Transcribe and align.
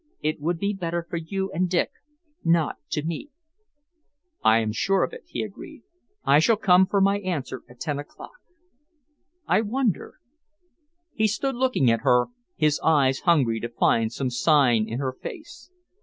It 0.23 0.41
would 0.41 0.57
be 0.57 0.73
better 0.73 1.05
for 1.07 1.17
you 1.17 1.51
and 1.51 1.69
Dick 1.69 1.91
not 2.43 2.77
to 2.89 3.03
meet." 3.05 3.29
"I 4.43 4.57
am 4.57 4.71
sure 4.71 5.03
of 5.03 5.13
it," 5.13 5.21
he 5.27 5.43
agreed. 5.43 5.83
"I 6.25 6.39
shall 6.39 6.55
come 6.55 6.87
for 6.87 6.99
my 6.99 7.19
answer 7.19 7.61
at 7.69 7.79
ten 7.81 7.99
o'clock. 7.99 8.39
I 9.47 9.61
wonder" 9.61 10.15
He 11.13 11.27
stood 11.27 11.53
looking 11.53 11.91
at 11.91 12.01
her, 12.01 12.29
his 12.55 12.79
eyes 12.83 13.19
hungry 13.29 13.59
to 13.59 13.69
find 13.69 14.11
some 14.11 14.31
sign 14.31 14.89
in 14.89 14.97
her 14.97 15.13
face. 15.13 15.69